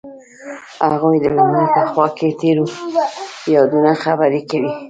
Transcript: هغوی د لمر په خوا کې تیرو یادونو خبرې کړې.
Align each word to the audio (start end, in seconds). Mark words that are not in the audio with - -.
هغوی 0.87 1.17
د 1.23 1.25
لمر 1.37 1.65
په 1.75 1.81
خوا 1.91 2.07
کې 2.17 2.27
تیرو 2.41 2.65
یادونو 3.53 3.91
خبرې 4.03 4.41
کړې. 4.49 4.71